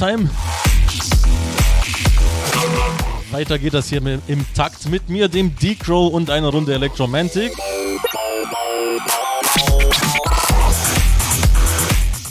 [0.00, 0.30] Haustime.
[3.30, 7.52] Weiter geht das hier im Takt mit mir, dem D-Crow und einer Runde Electromantic.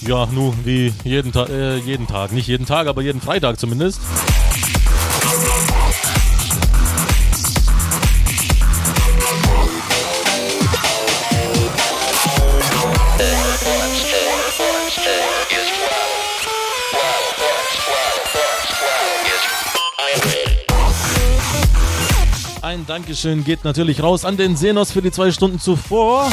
[0.01, 2.31] Ja, nun, wie jeden, Ta äh, jeden Tag.
[2.31, 3.99] Nicht jeden Tag, aber jeden Freitag zumindest.
[22.97, 26.31] Dankeschön geht natürlich raus an den Senos für die zwei Stunden zuvor.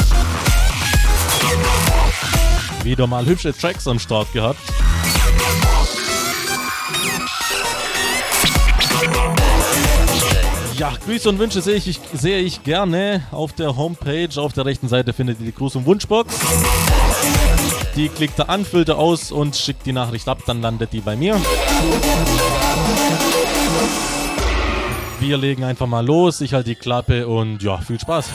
[2.81, 4.57] Wieder mal hübsche Tracks am Start gehabt.
[10.75, 14.29] Ja, Grüße und Wünsche sehe ich, sehe ich gerne auf der Homepage.
[14.35, 16.33] Auf der rechten Seite findet ihr die Gruß- und Wunschbox.
[17.95, 21.01] Die klickt ihr an, füllt ihr aus und schickt die Nachricht ab, dann landet die
[21.01, 21.39] bei mir.
[25.19, 26.41] Wir legen einfach mal los.
[26.41, 28.29] Ich halte die Klappe und ja, viel Spaß.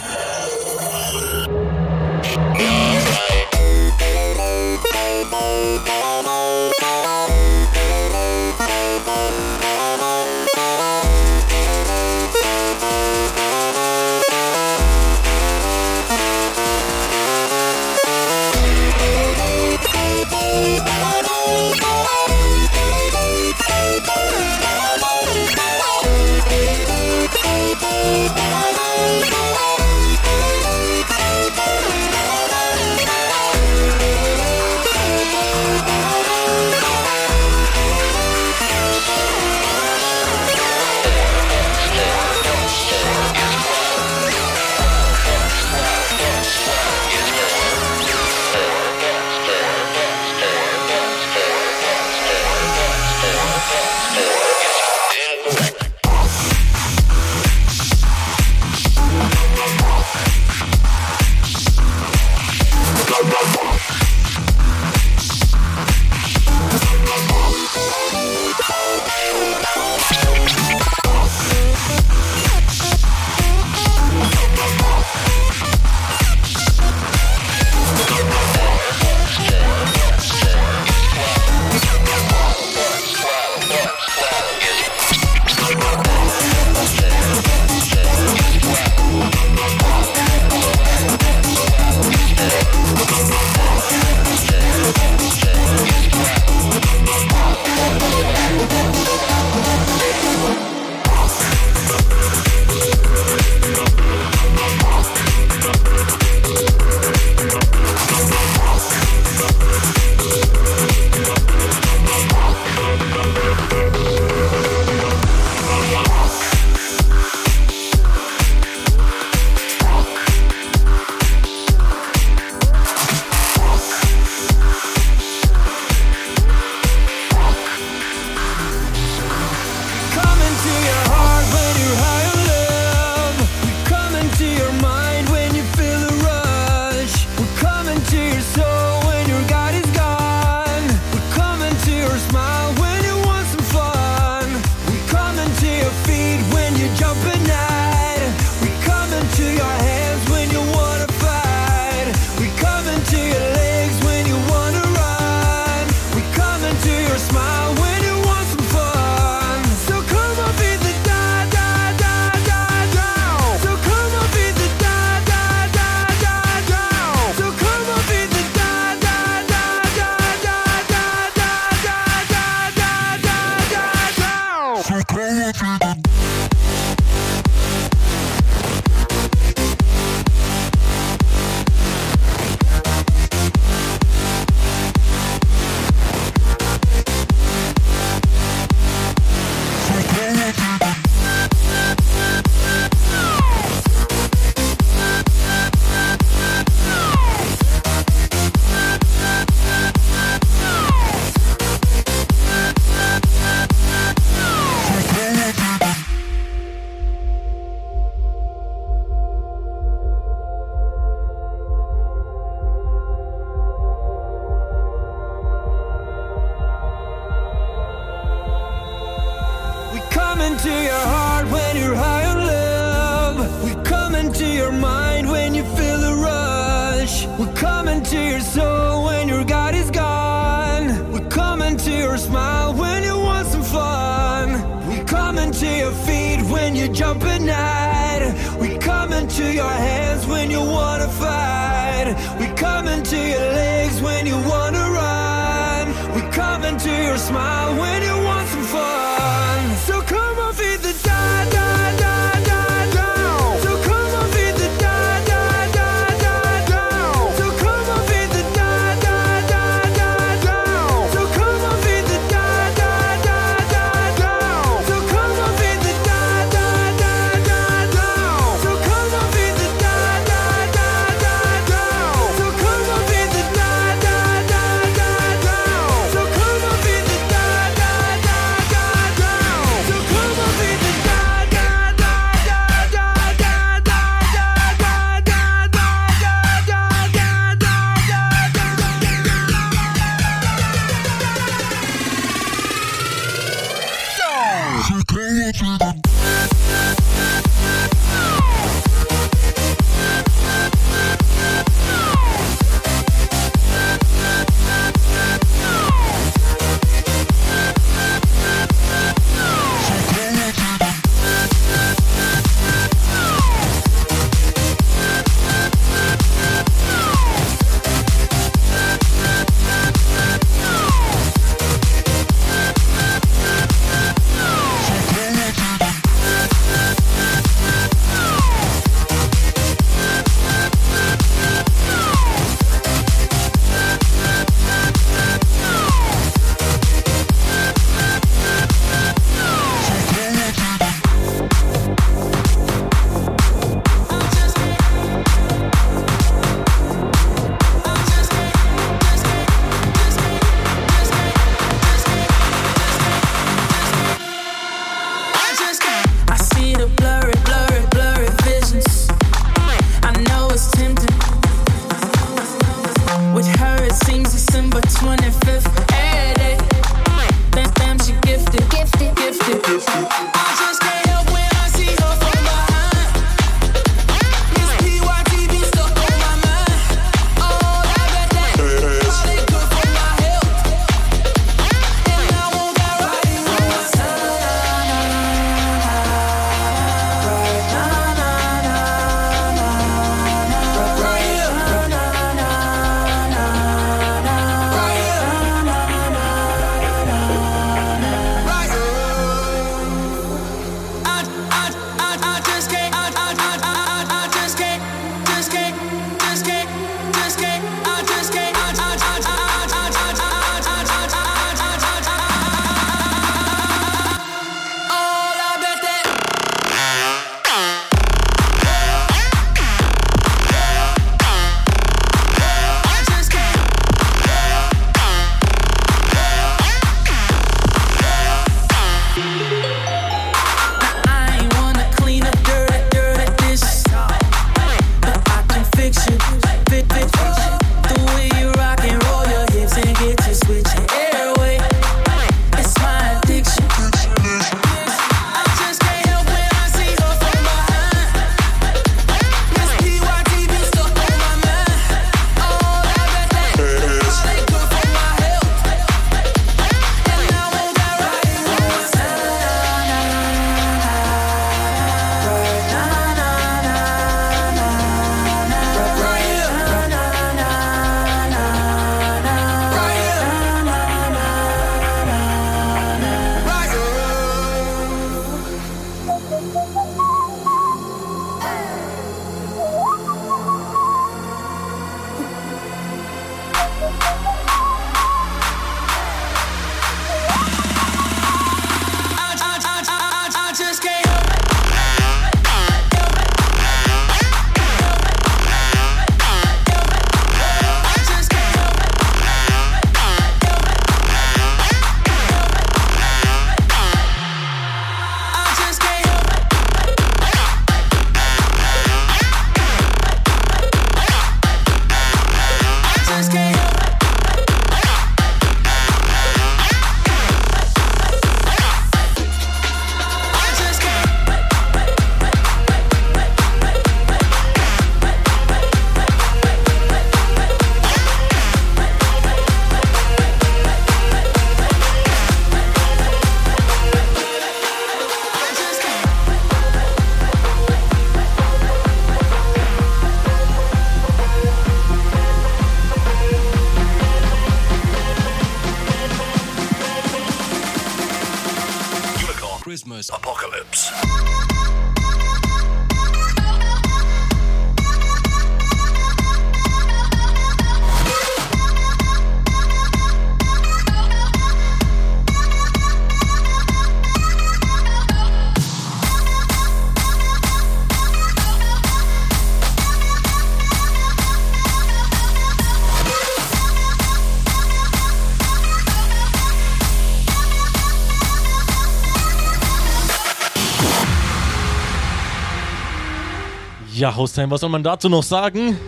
[584.01, 585.79] Ja, Haustime, was soll man dazu noch sagen?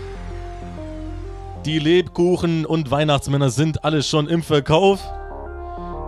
[1.65, 5.01] Die Lebkuchen und Weihnachtsmänner sind alle schon im Verkauf.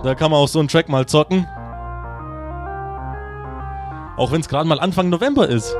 [0.02, 1.46] Da kann man auch so einen Track mal zocken.
[4.18, 5.74] Auch wenn es gerade mal Anfang November ist.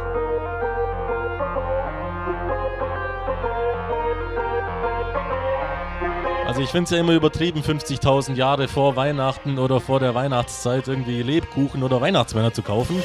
[6.47, 10.89] Also ich finde es ja immer übertrieben, 50.000 Jahre vor Weihnachten oder vor der Weihnachtszeit
[10.89, 13.03] irgendwie Lebkuchen oder Weihnachtsmänner zu kaufen.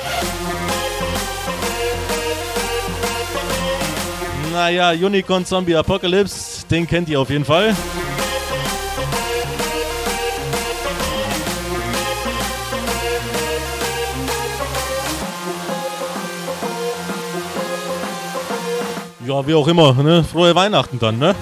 [4.60, 7.74] Naja, Unicorn Zombie Apocalypse, den kennt ihr auf jeden Fall.
[19.26, 20.26] Ja, wie auch immer, ne?
[20.26, 21.34] Frohe Weihnachten dann, ne?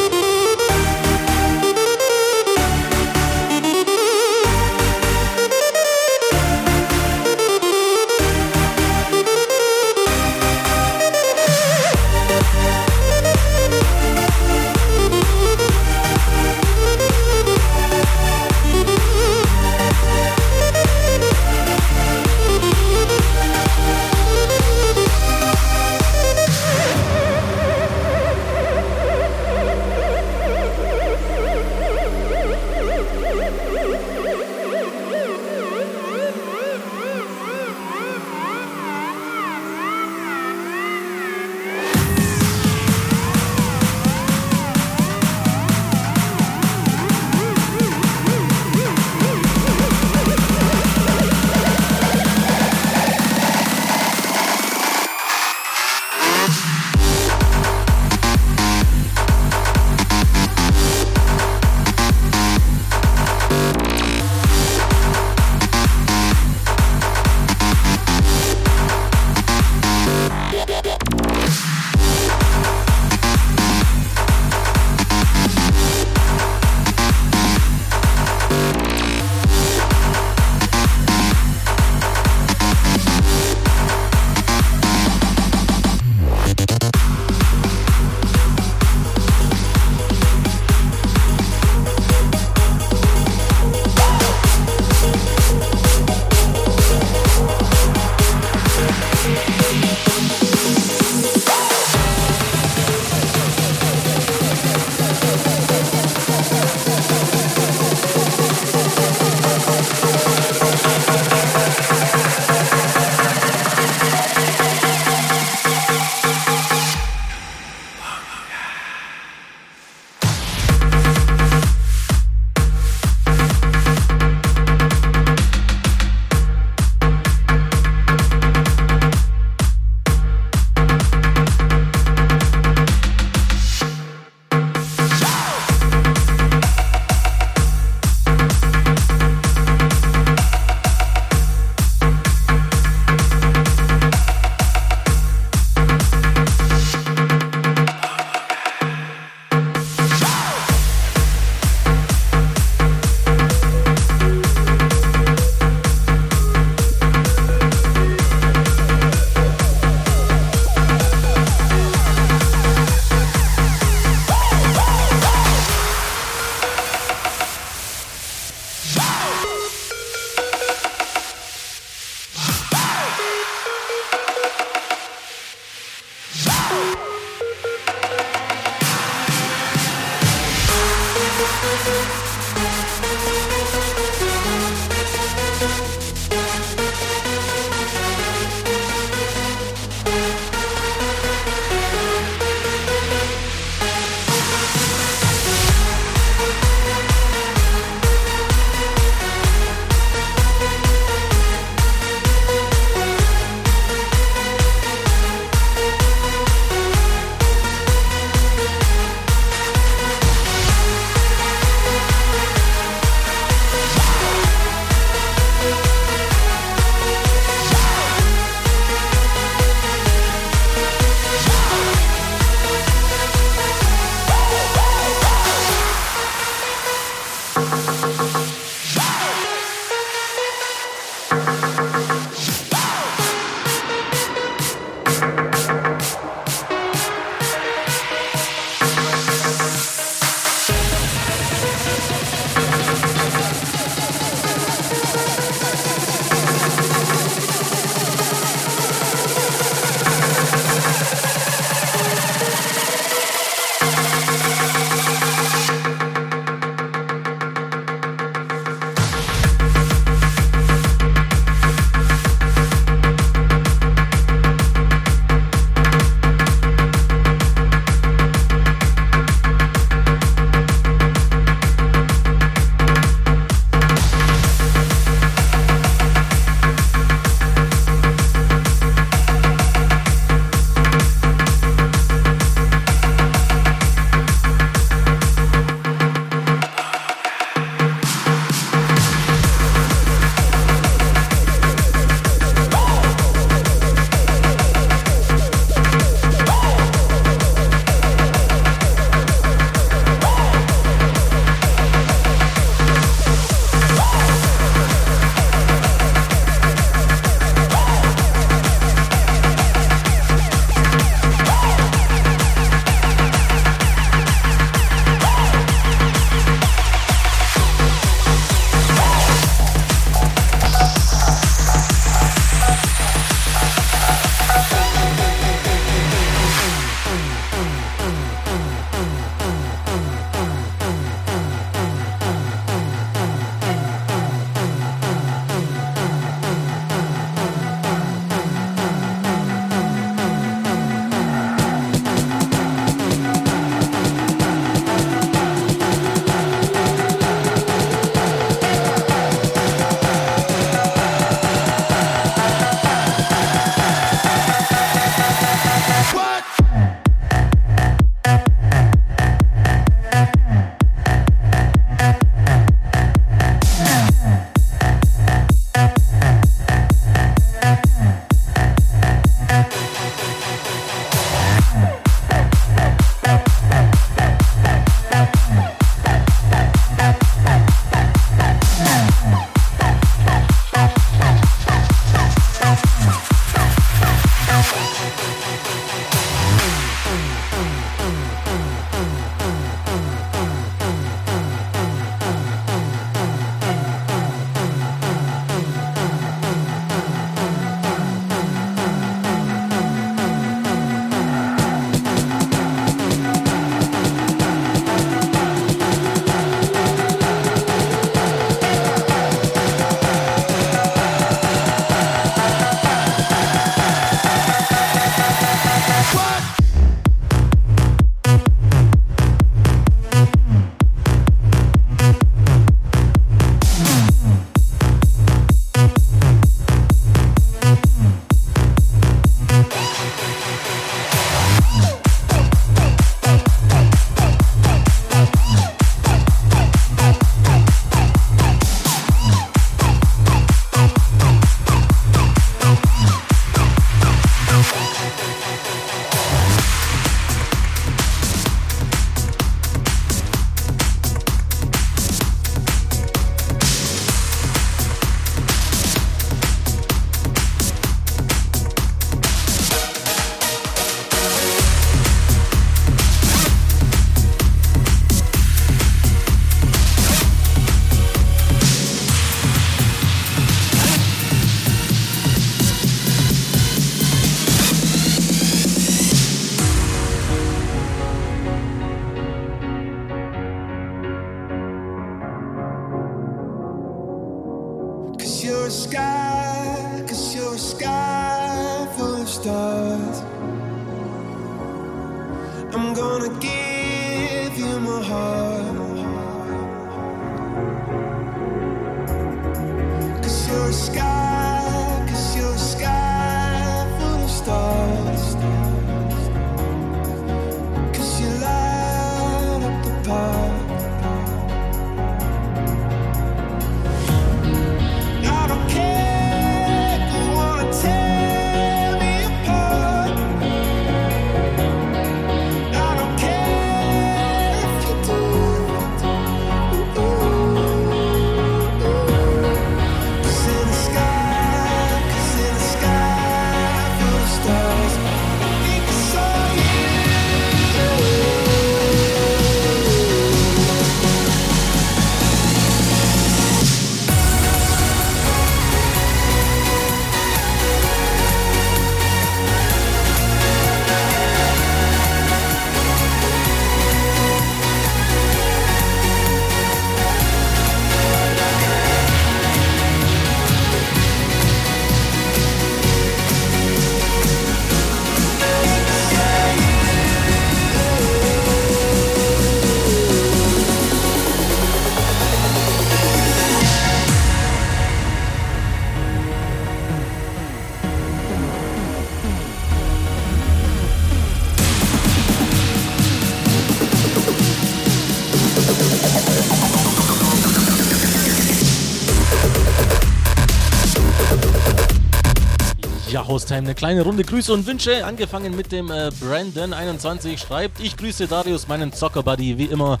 [593.30, 595.06] Ja, Hostime, eine kleine Runde Grüße und Wünsche.
[595.06, 600.00] Angefangen mit dem äh, Brandon21 schreibt, ich grüße Darius, meinen Zockerbuddy, wie immer.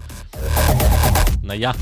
[1.40, 1.72] Naja.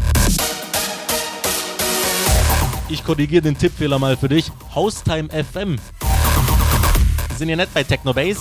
[2.91, 4.53] Ich korrigiere den Tippfehler mal für dich.
[4.75, 5.79] Haustime FM.
[7.29, 8.41] Wir sind ja nicht bei Technobase.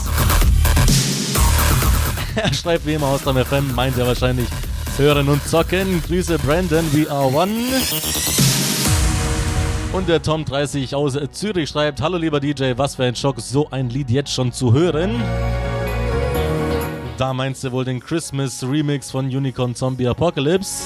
[2.35, 4.49] er schreibt wie immer Haustime FM, meint er wahrscheinlich
[4.97, 6.03] hören und zocken.
[6.05, 7.53] Grüße Brandon, we are one.
[9.93, 13.89] Und der Tom30 aus Zürich schreibt: Hallo lieber DJ, was für ein Schock, so ein
[13.89, 15.21] Lied jetzt schon zu hören.
[17.17, 20.83] Da meinst du wohl den Christmas Remix von Unicorn Zombie Apocalypse.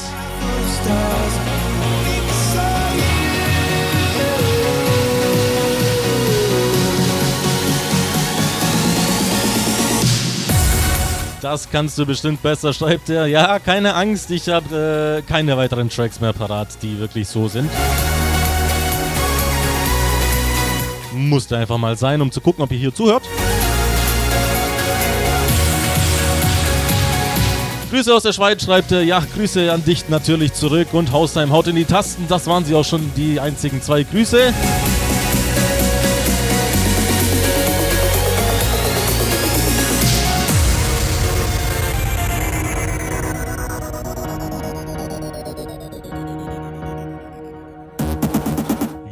[11.42, 13.26] Das kannst du bestimmt besser, schreibt er.
[13.26, 17.70] Ja, keine Angst, ich habe äh, keine weiteren Tracks mehr parat, die wirklich so sind.
[21.32, 23.24] Musste einfach mal sein, um zu gucken, ob ihr hier zuhört.
[27.90, 29.02] Grüße aus der Schweiz, schreibt er.
[29.02, 32.26] Ja, Grüße an dich natürlich zurück und Hausheim haut in die Tasten.
[32.28, 34.54] Das waren sie auch schon, die einzigen zwei Grüße.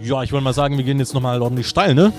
[0.09, 2.11] Ja, ich wollte mal sagen, wir gehen jetzt nochmal ordentlich steil, ne?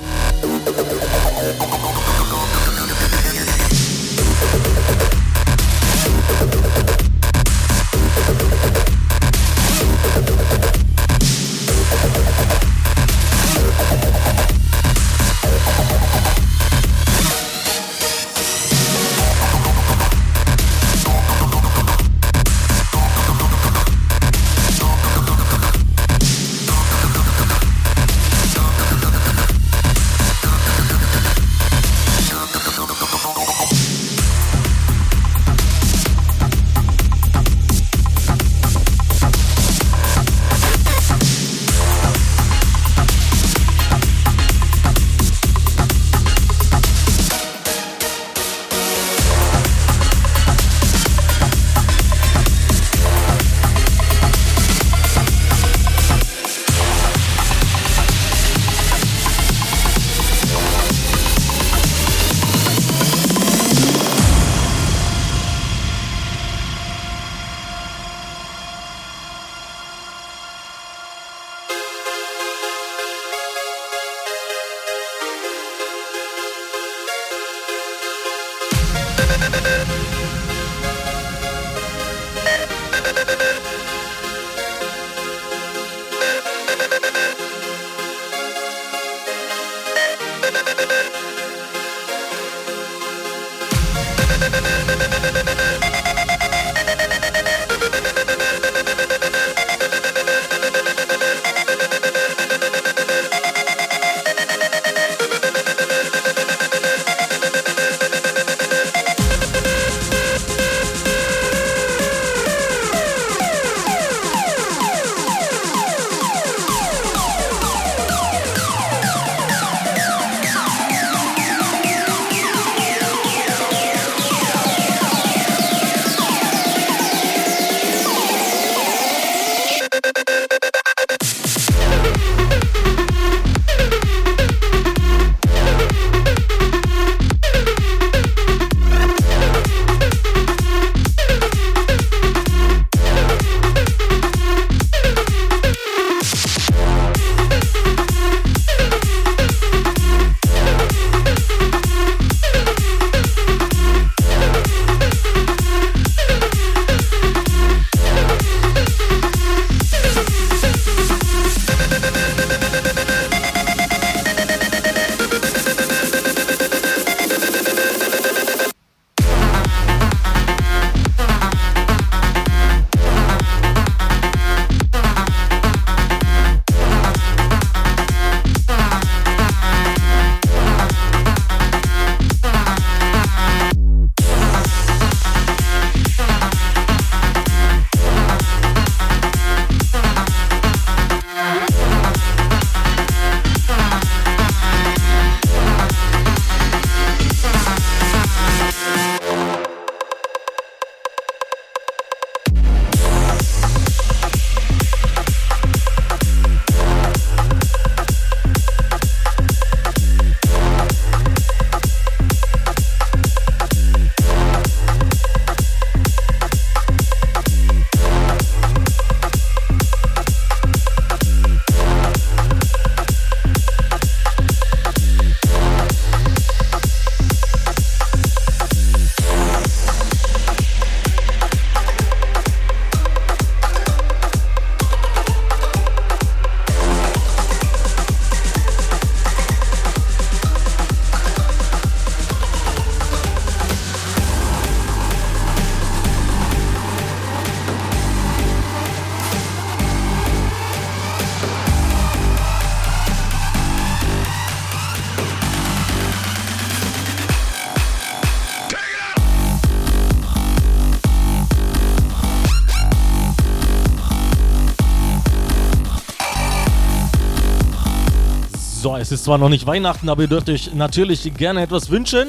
[269.11, 272.29] Es ist zwar noch nicht Weihnachten, aber ihr dürft euch natürlich gerne etwas wünschen.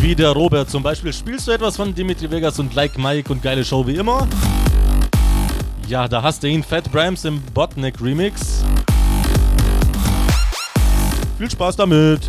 [0.00, 1.14] Wie der Robert zum Beispiel.
[1.14, 4.28] Spielst du etwas von Dimitri Vegas und Like Mike und geile Show wie immer?
[5.88, 8.64] Ja, da hast du ihn, Fat Brams im Botneck Remix.
[11.38, 12.28] Viel Spaß damit!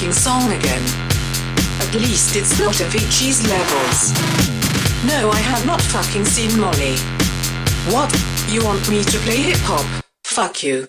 [0.00, 0.82] Fucking song again.
[1.82, 4.14] At least it's not Avicii's levels.
[5.04, 6.96] No, I have not fucking seen Molly.
[7.92, 8.10] What?
[8.48, 9.84] You want me to play hip hop?
[10.24, 10.88] Fuck you.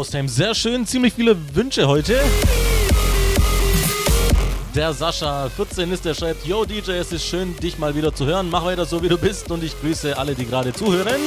[0.00, 0.86] Ja, Haustime, sehr schön.
[0.86, 2.18] Ziemlich viele Wünsche heute.
[4.74, 8.24] Der Sascha, 14 ist, der schreibt, Yo DJ, es ist schön, dich mal wieder zu
[8.24, 8.48] hören.
[8.50, 11.20] Mach weiter so, wie du bist und ich grüße alle, die gerade zuhören.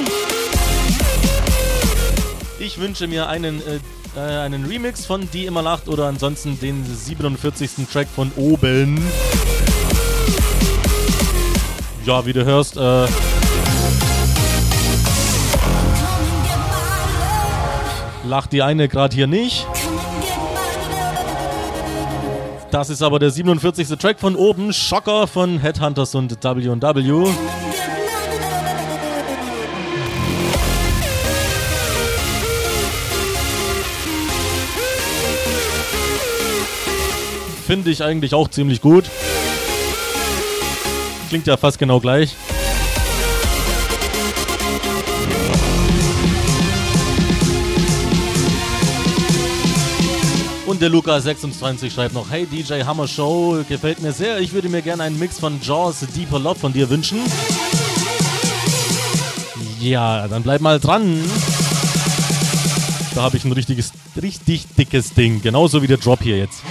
[2.58, 3.80] Ich wünsche mir einen, äh,
[4.20, 7.88] äh, einen Remix von Die immer lacht oder ansonsten den 47.
[7.92, 9.04] Track von oben.
[12.08, 13.06] Ja, wie du hörst, äh,
[18.34, 19.68] lacht die eine gerade hier nicht.
[22.72, 23.90] Das ist aber der 47.
[24.00, 27.32] Track von oben, Schocker von Headhunters und W&W.
[37.68, 39.12] Finde ich eigentlich auch ziemlich gut.
[41.30, 42.36] Klingt ja fast genau gleich.
[50.84, 54.40] Der Luca26 schreibt noch: Hey DJ Hammer Show, gefällt mir sehr.
[54.40, 57.20] Ich würde mir gerne einen Mix von Jaws Deeper Love von dir wünschen.
[59.80, 61.24] Ja, dann bleib mal dran.
[63.16, 65.42] Da habe ich ein richtiges, richtig dickes Ding.
[65.42, 66.62] Genauso wie der Drop hier jetzt.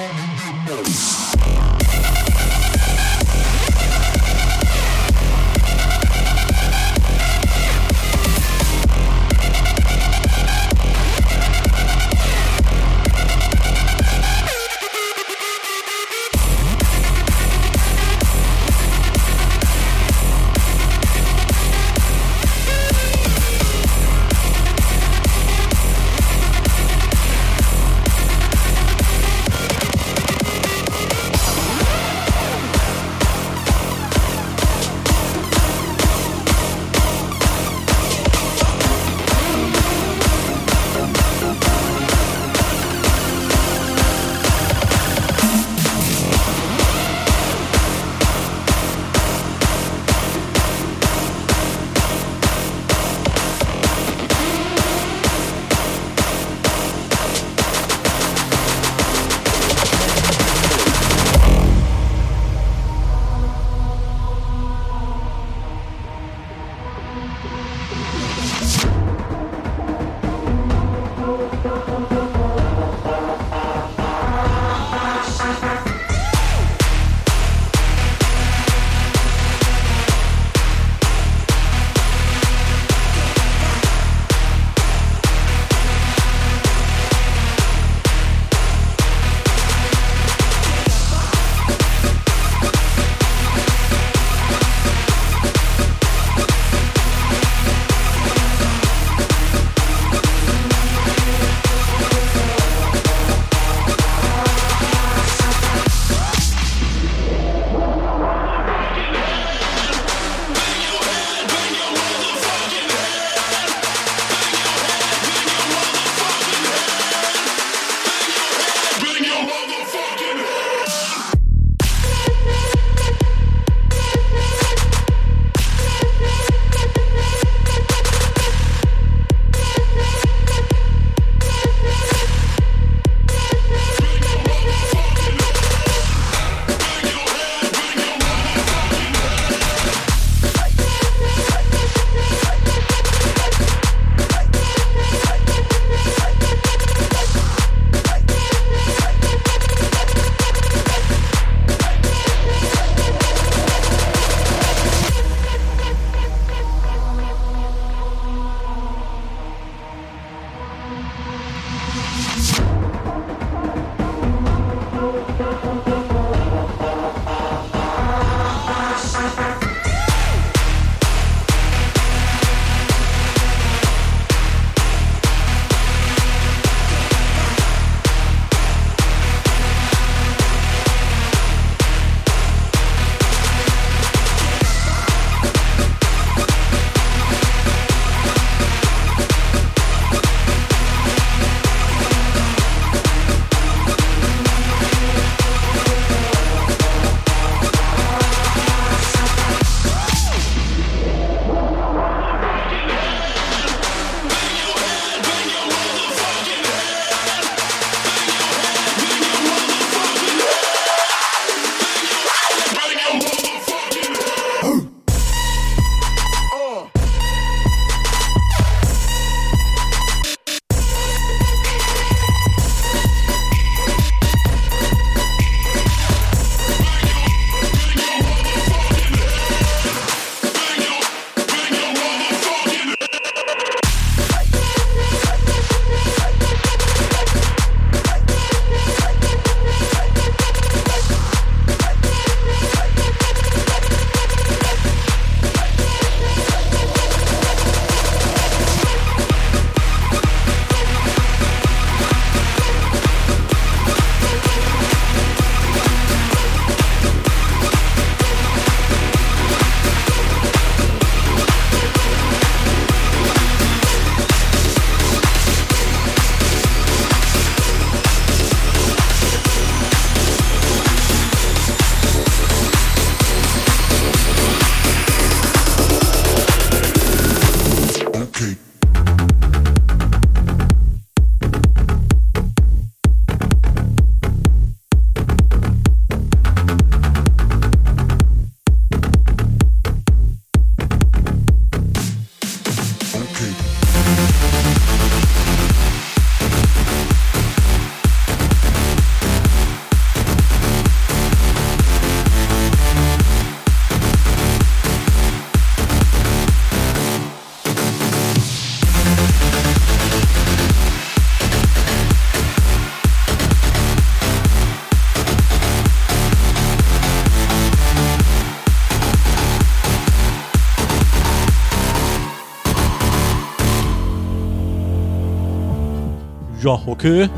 [326.73, 327.29] Ja, okay.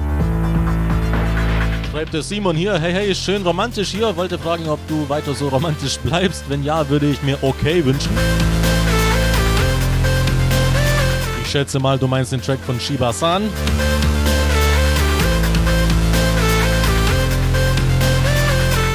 [1.91, 4.17] Schreibt der Simon hier, hey, hey, schön romantisch hier.
[4.17, 6.45] Wollte fragen, ob du weiter so romantisch bleibst.
[6.49, 8.13] Wenn ja, würde ich mir okay wünschen.
[11.43, 13.43] Ich schätze mal, du meinst den Track von Shiba-san.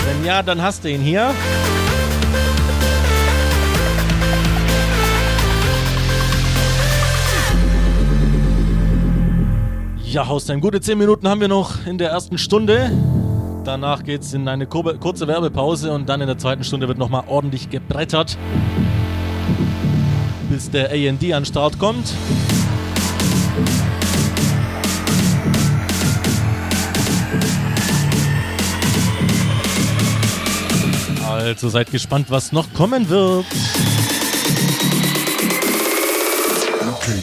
[0.05, 1.33] Wenn ja, dann hast du ihn hier.
[10.11, 12.89] Ja, Haustime, gute 10 Minuten haben wir noch in der ersten Stunde.
[13.63, 17.25] Danach geht es in eine kurze Werbepause und dann in der zweiten Stunde wird nochmal
[17.27, 18.35] ordentlich gebrettert,
[20.49, 22.11] bis der AD an Start kommt.
[31.23, 33.45] Also seid gespannt, was noch kommen wird.
[36.95, 37.21] Okay.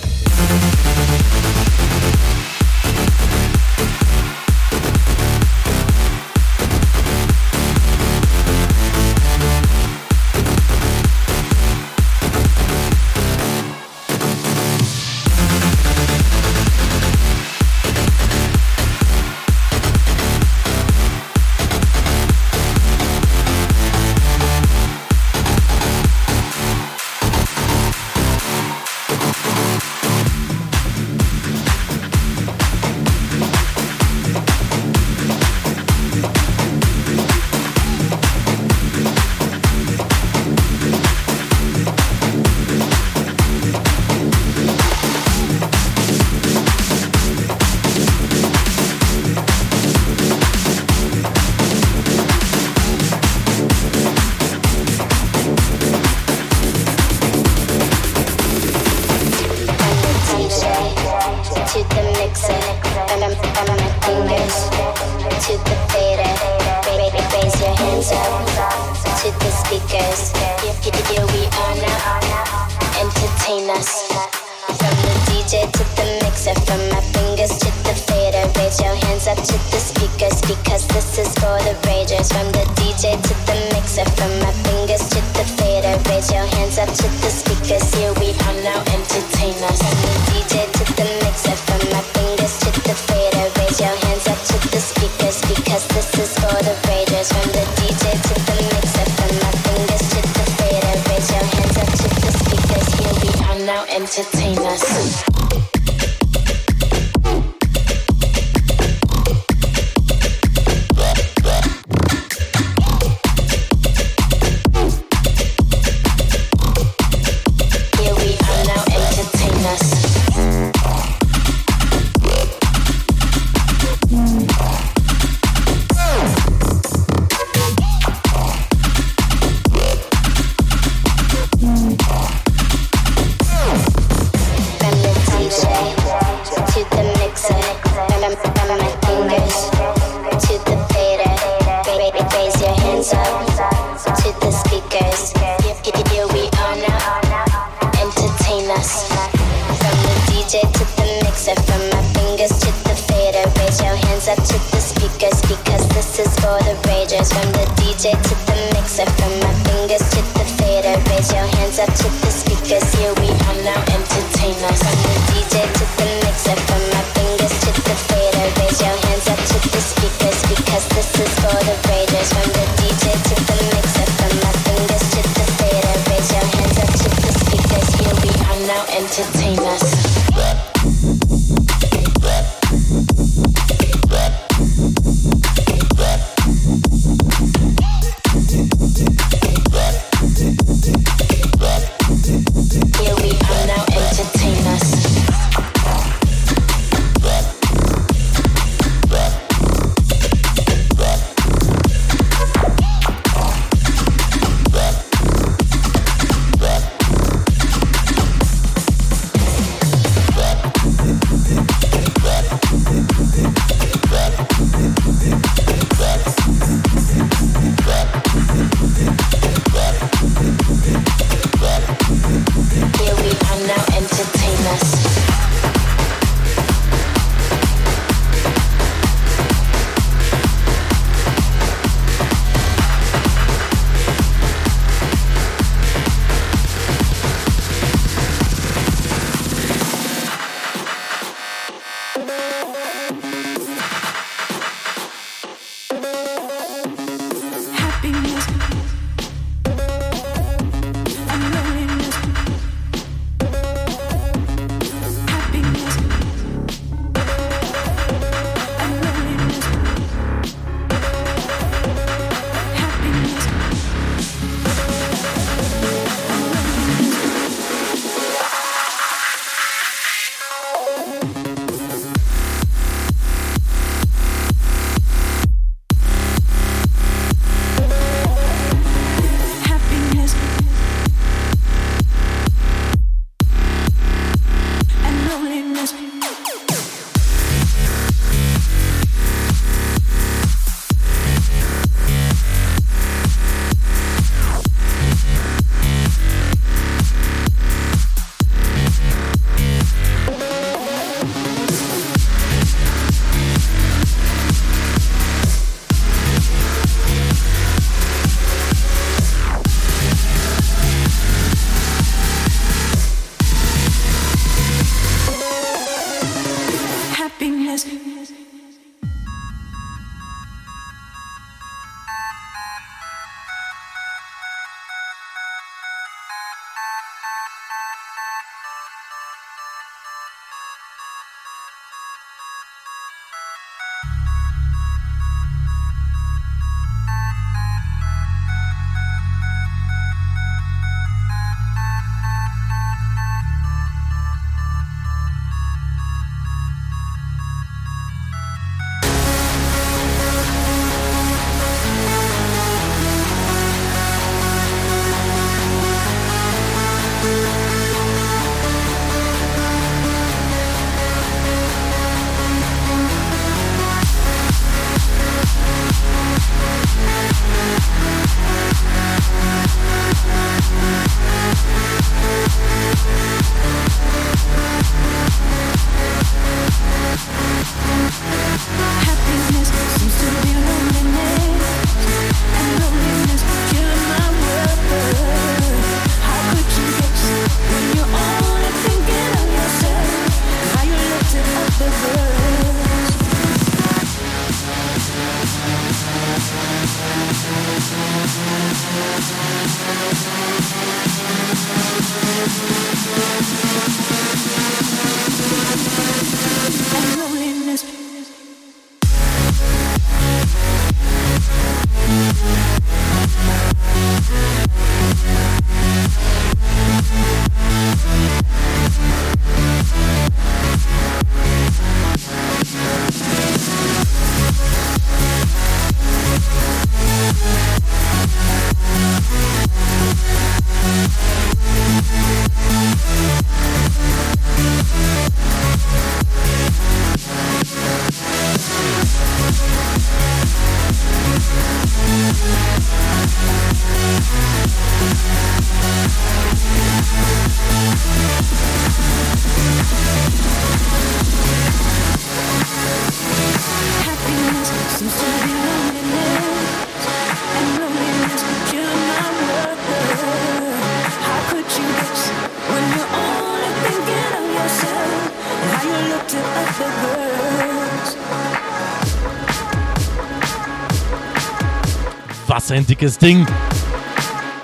[472.67, 473.47] was ein dickes Ding.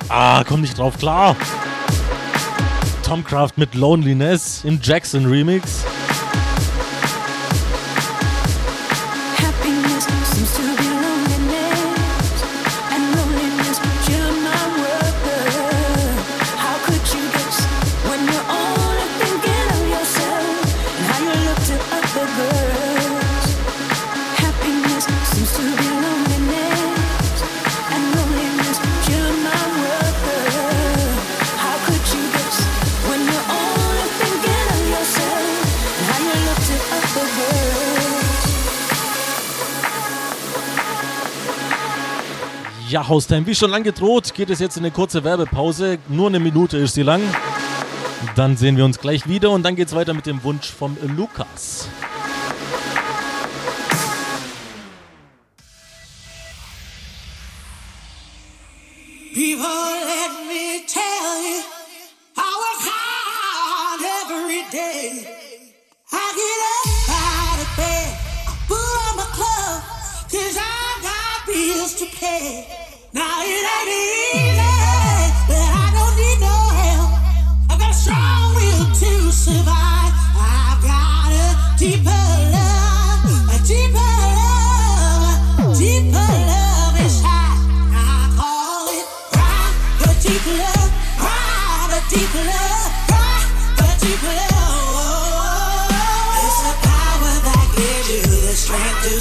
[0.08, 1.36] Ah, komm nicht drauf klar.
[3.04, 5.84] Tomcraft mit Loneliness im Jackson Remix.
[43.02, 45.98] Ja, Haustime, wie schon lang gedroht, geht es jetzt in eine kurze Werbepause.
[46.08, 47.20] Nur eine Minute ist sie lang.
[48.36, 50.96] Dann sehen wir uns gleich wieder und dann geht es weiter mit dem Wunsch vom
[51.16, 51.71] Lukas.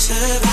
[0.01, 0.50] said have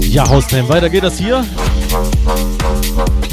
[0.00, 1.44] Ja, Hausname, weiter geht das hier.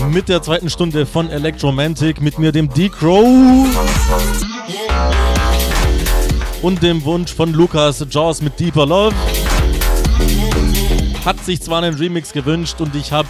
[0.10, 3.68] Mit der zweiten Stunde von Electromantic, mit mir dem D-Crow.
[6.62, 9.16] Und dem Wunsch von Lukas Jaws mit Deeper Love.
[11.24, 13.28] Hat sich zwar einen Remix gewünscht und ich habe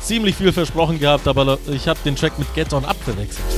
[0.00, 3.55] ziemlich viel versprochen gehabt, aber ich habe den Track mit Get On abgewechselt.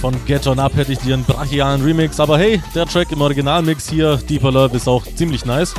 [0.00, 3.20] Von Get On Up hätte ich dir einen brachialen Remix, aber hey, der Track im
[3.20, 5.74] Originalmix hier, Deeper Love, ist auch ziemlich nice.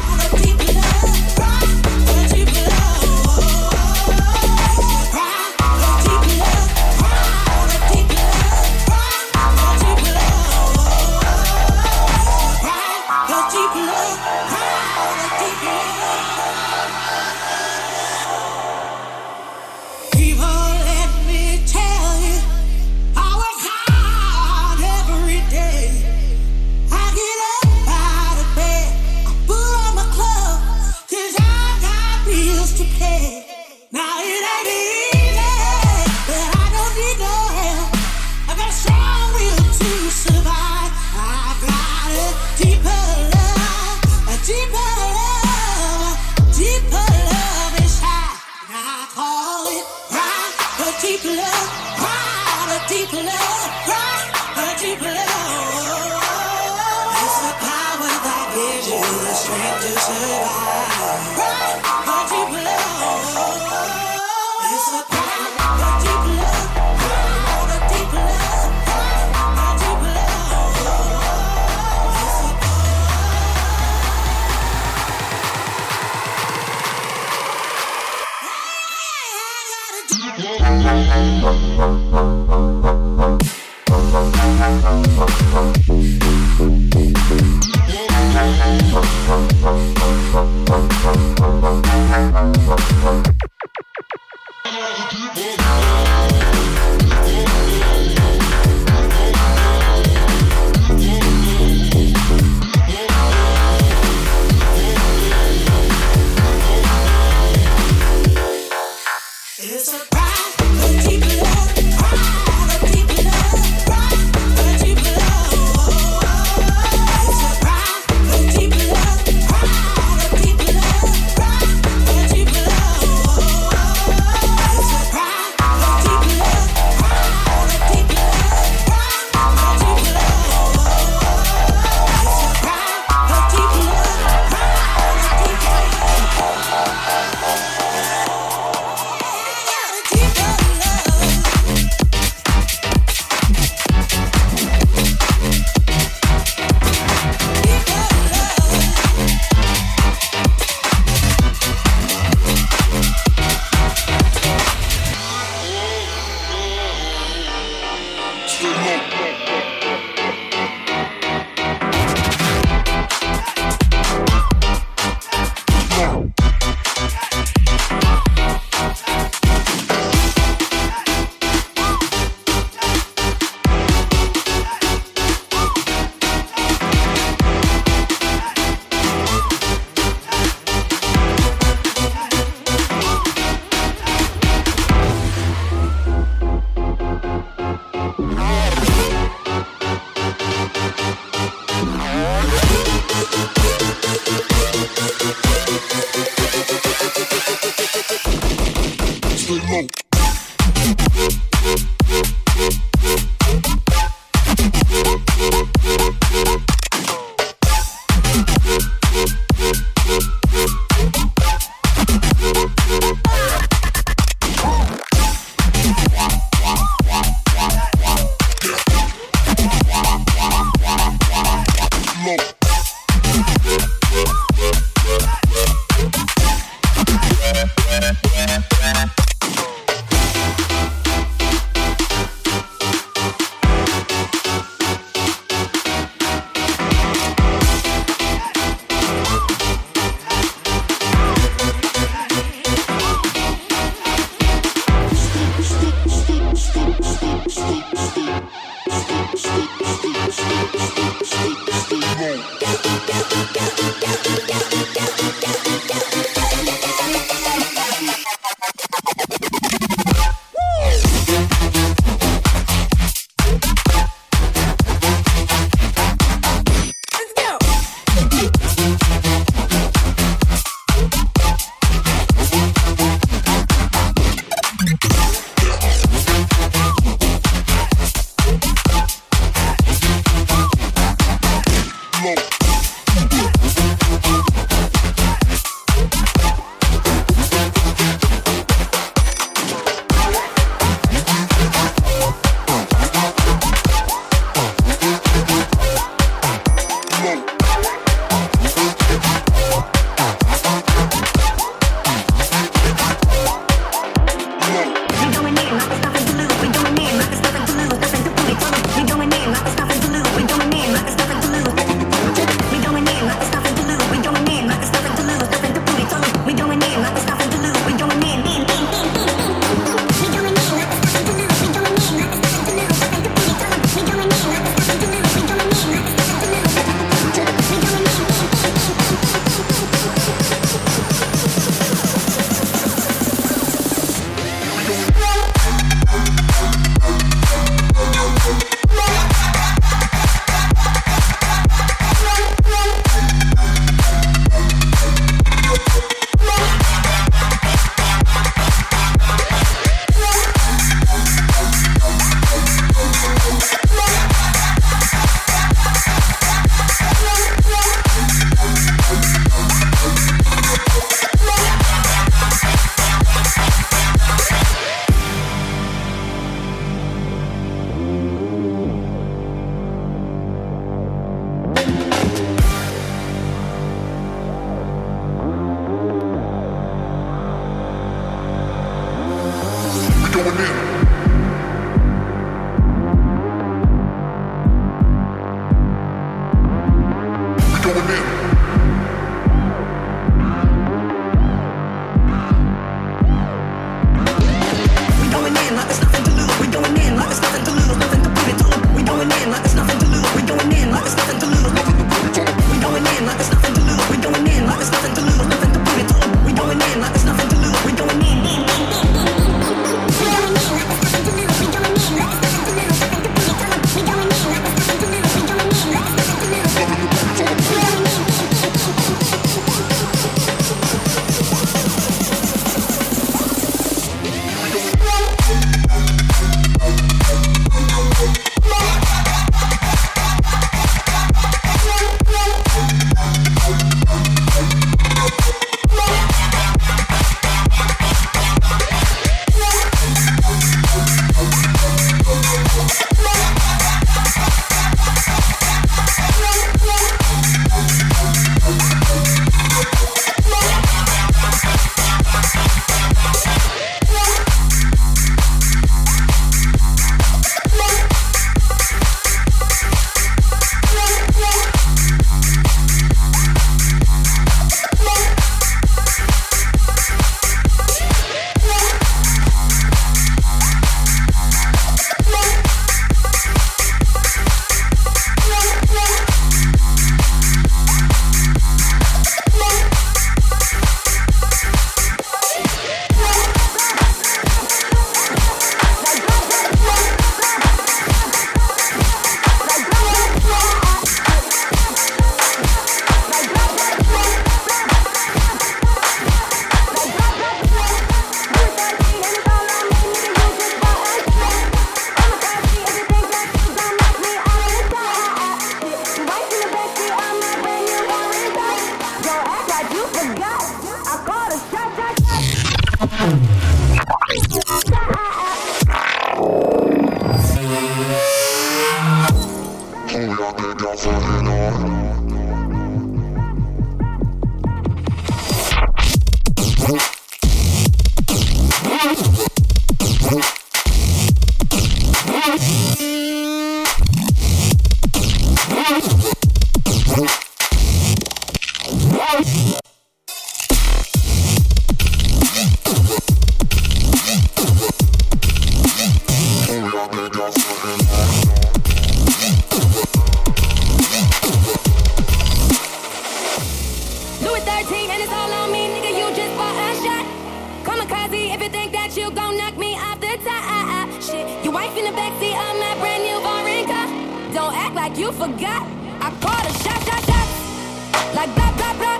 [561.71, 564.07] Your wife in the backseat of my brand new foreign car.
[564.53, 565.87] Don't act like you forgot.
[566.19, 568.35] I called a shot, shot, shot.
[568.35, 569.17] Like blah, blah, blah.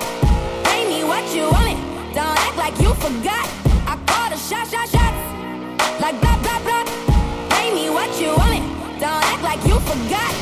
[0.65, 1.80] Pay me what you want it.
[2.14, 3.48] Don't act like you forgot.
[3.88, 5.14] I called a shot, shot, shot.
[6.02, 6.84] Like blah, blah, blah.
[7.52, 8.99] Pay me what you want it.
[8.99, 10.40] Don't act like you forgot.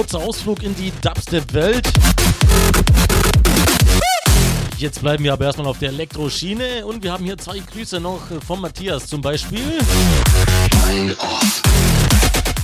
[0.00, 1.86] Kurzer Ausflug in die Dubstep-Welt.
[4.78, 8.22] Jetzt bleiben wir aber erstmal auf der Elektroschiene und wir haben hier zwei Grüße noch
[8.46, 9.60] von Matthias zum Beispiel.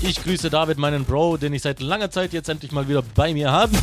[0.01, 3.35] Ich grüße David, meinen Bro, den ich seit langer Zeit jetzt endlich mal wieder bei
[3.35, 3.77] mir habe.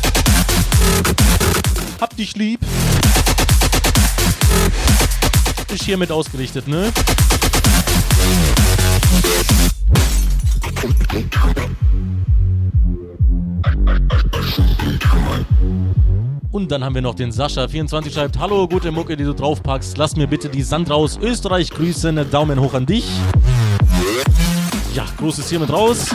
[2.00, 2.58] Hab dich lieb.
[5.72, 6.92] Ist hiermit ausgerichtet, ne?
[16.64, 19.98] Und dann haben wir noch den Sascha24 schreibt, Hallo, gute Mucke, die du draufpackst.
[19.98, 21.18] Lass mir bitte die Sand raus.
[21.20, 23.04] Österreich grüßen, Daumen hoch an dich.
[24.94, 26.06] Ja, Gruß ist hiermit raus.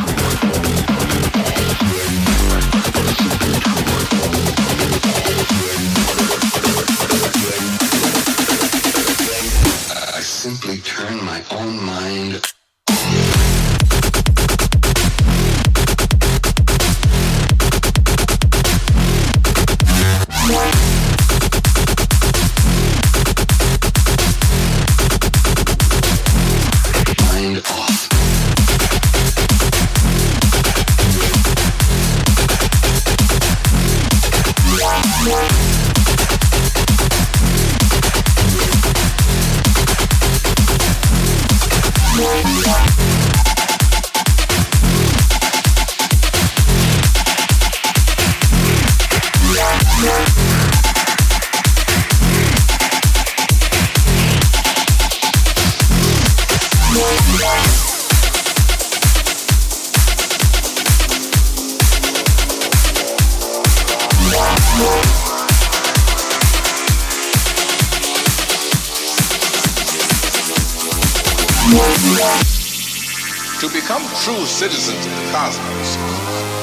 [73.69, 75.95] To become true citizens of the cosmos,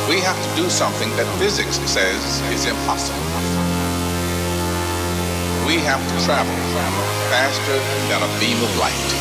[0.09, 3.23] we have to do something that physics says is impossible.
[5.69, 6.57] We have to travel
[7.31, 7.79] faster
[8.11, 9.16] than a beam of light.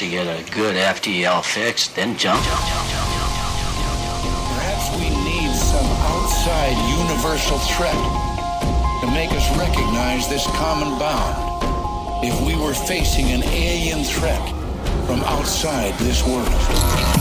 [0.00, 2.42] To get a good FTL fix, then jump.
[4.56, 7.92] Perhaps we need some outside universal threat
[9.02, 12.24] to make us recognize this common bond.
[12.24, 14.40] If we were facing an alien threat
[15.06, 17.19] from outside this world.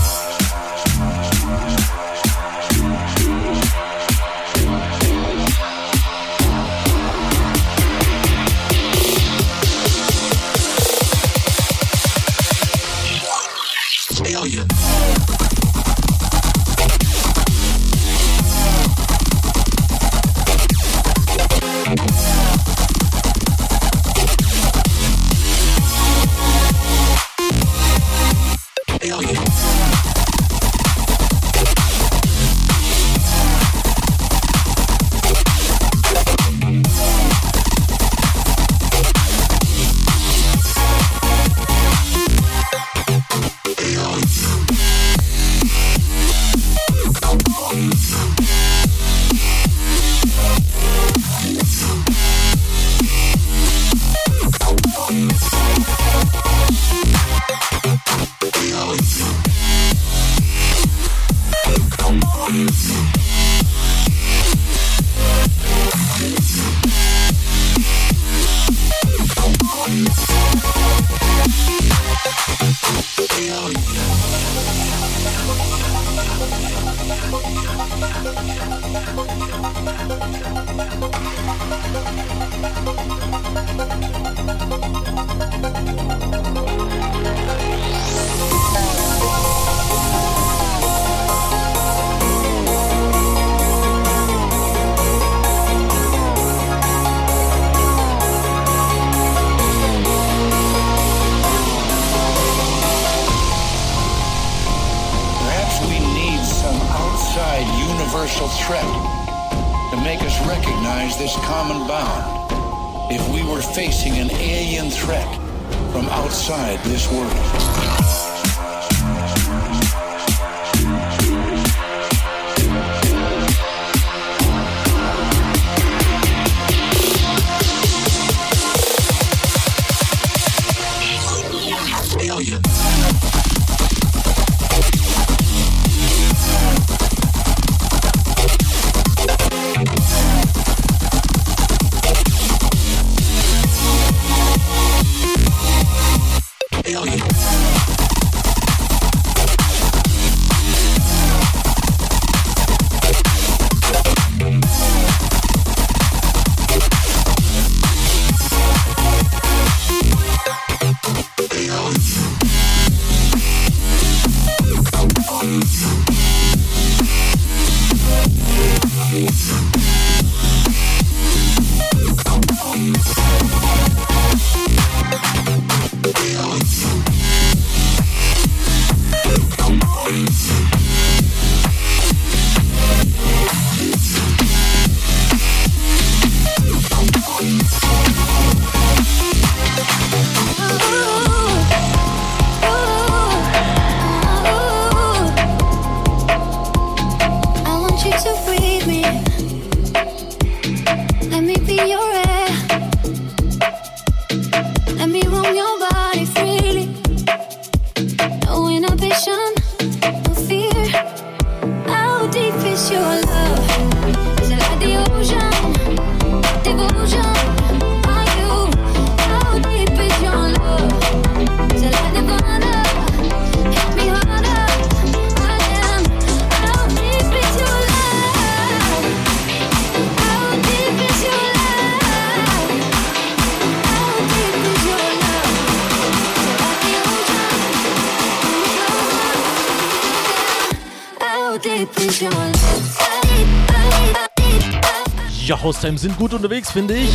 [245.70, 247.12] Haustime sind gut unterwegs, finde ich.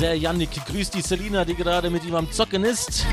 [0.00, 3.06] Der Yannick grüßt die Selina, die gerade mit ihm am Zocken ist.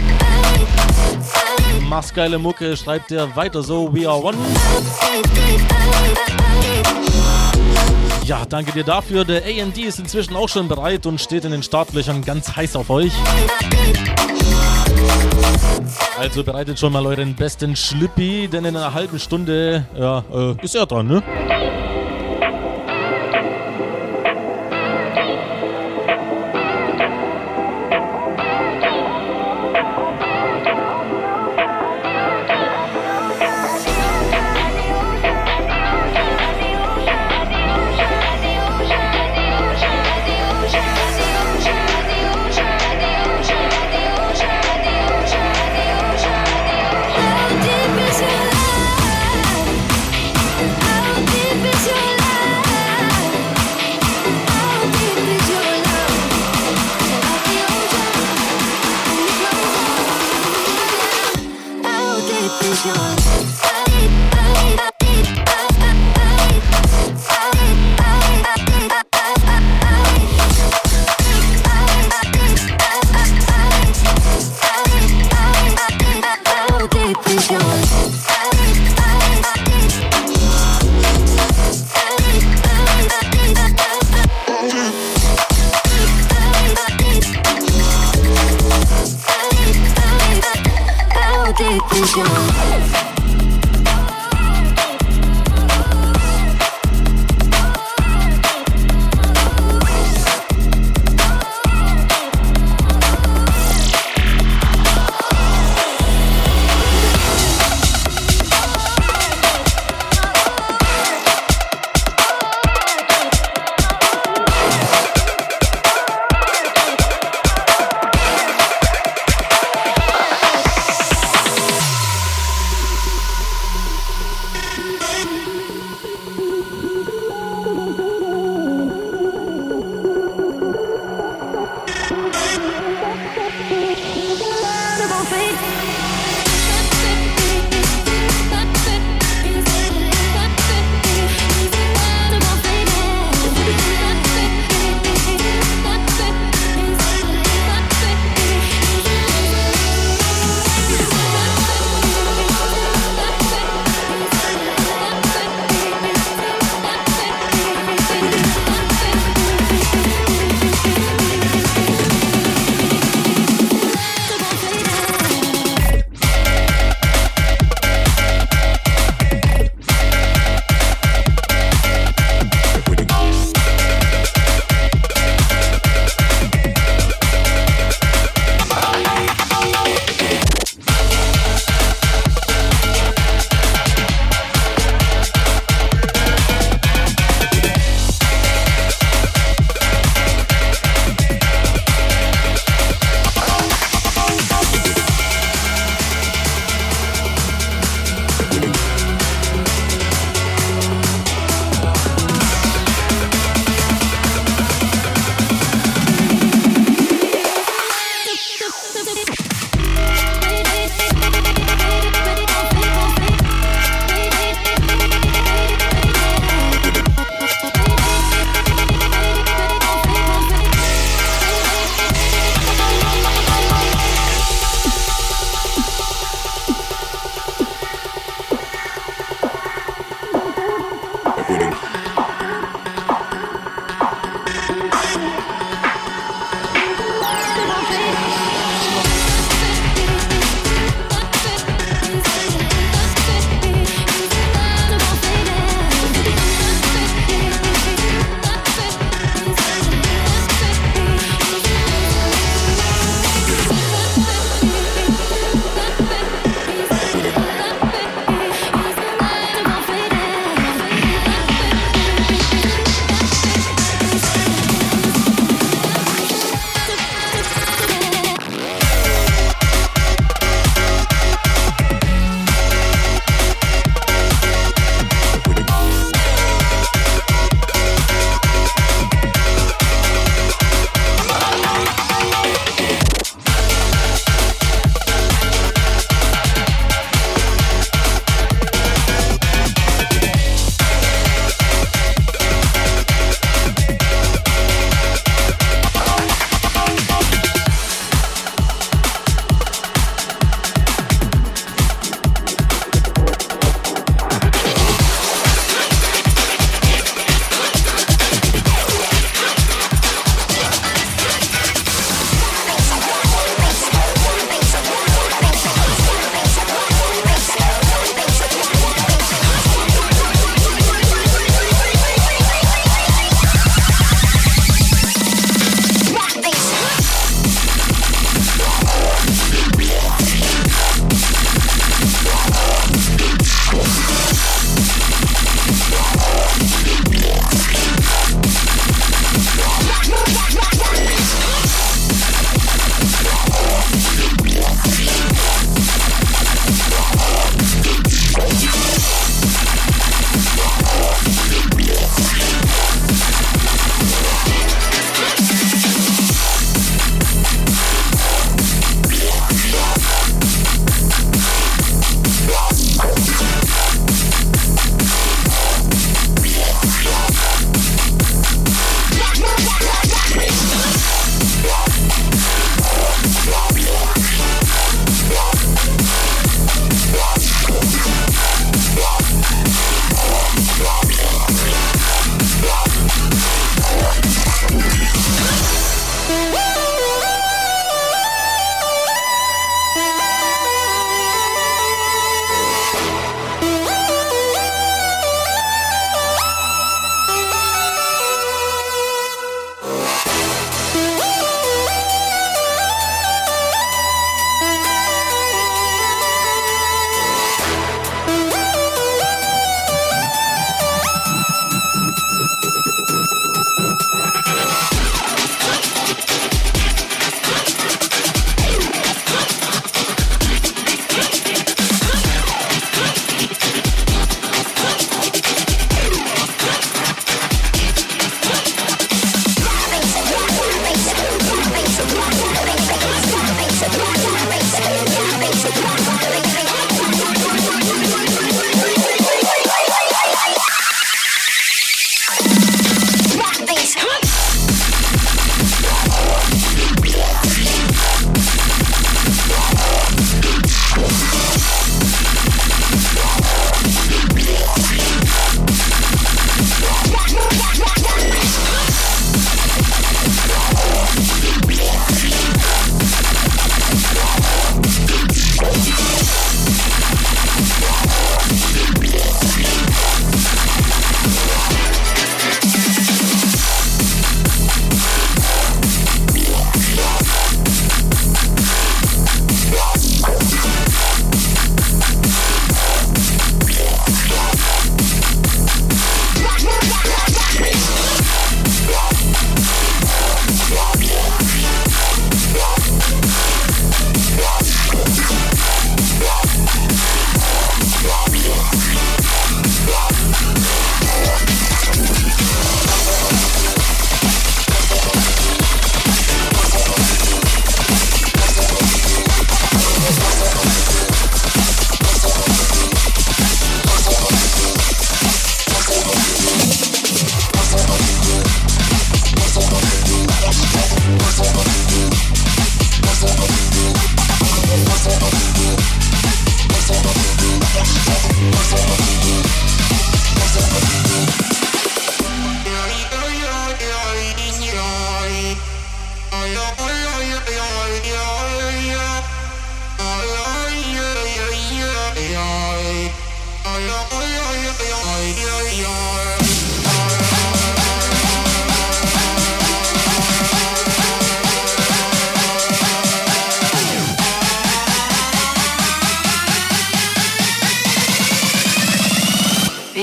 [1.87, 4.35] Mach's geile Mucke, schreibt er weiter so, we are one.
[8.23, 9.23] Ja, danke dir dafür.
[9.23, 12.89] Der AND ist inzwischen auch schon bereit und steht in den Startlöchern ganz heiß auf
[12.89, 13.13] euch.
[16.17, 20.73] Also bereitet schon mal euren besten Schlippi, denn in einer halben Stunde ja, äh, ist
[20.73, 21.21] er dran, ne?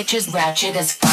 [0.02, 1.11] Bitches ratchet as fuck.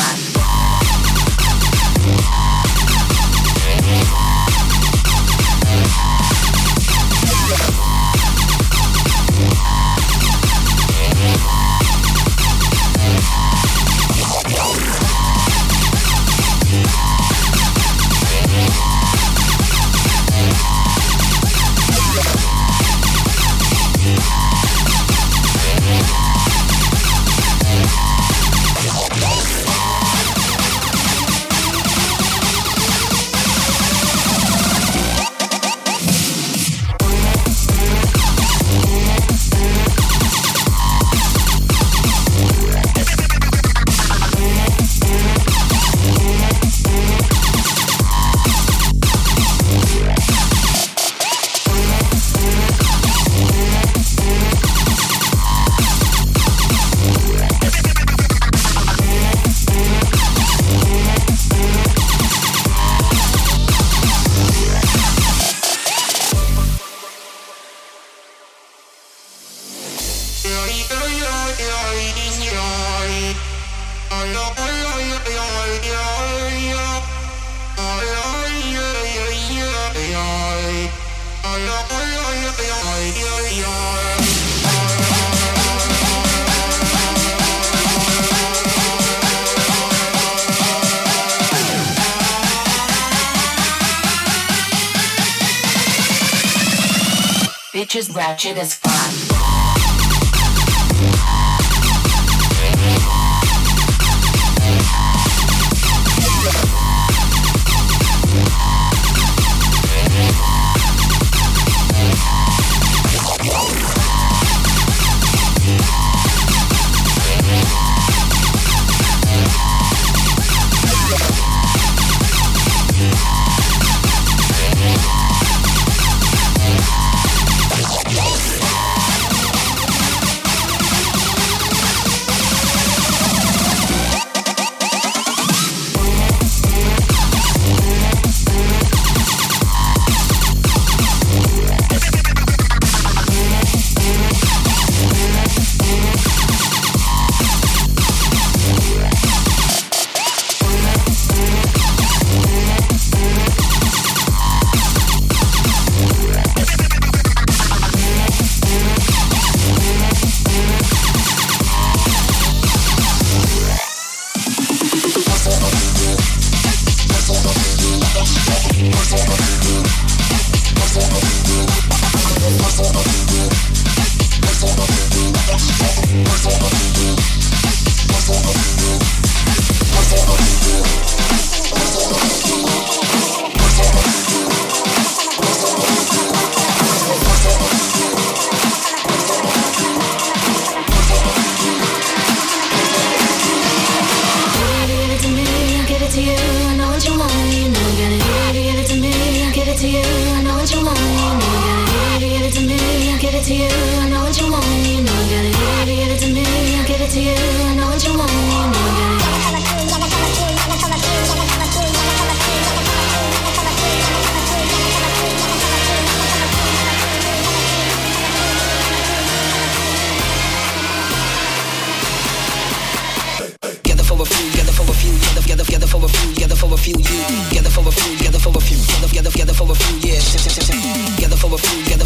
[98.29, 98.78] Partidas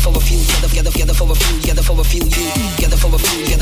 [0.04, 2.98] for a few, gather, gather, gather for a few, gather for a few, you, gather
[2.98, 3.53] for a few.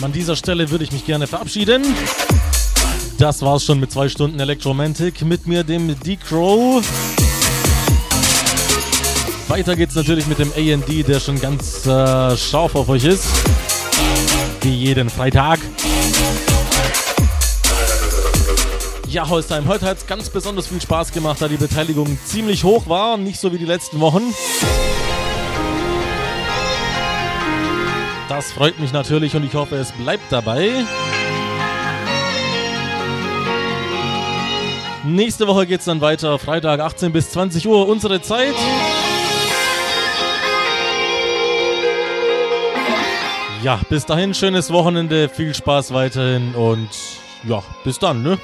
[0.00, 1.82] Haustime, an dieser Stelle würde ich mich gerne verabschieden.
[3.18, 6.82] Das war's schon mit zwei Stunden Electromantic mit mir, dem D-Crow.
[9.48, 13.24] Weiter geht's natürlich mit dem AD, der schon ganz äh, scharf auf euch ist.
[14.62, 15.58] Wie jeden Freitag.
[19.08, 22.88] Ja, Holstein, heute hat es ganz besonders viel Spaß gemacht, da die Beteiligung ziemlich hoch
[22.88, 24.22] war, nicht so wie die letzten Wochen.
[28.40, 30.70] Das freut mich natürlich und ich hoffe, es bleibt dabei.
[35.04, 38.54] Nächste Woche geht es dann weiter, Freitag 18 bis 20 Uhr, unsere Zeit.
[43.62, 46.88] Ja, bis dahin, schönes Wochenende, viel Spaß weiterhin und
[47.46, 48.38] ja, bis dann, ne?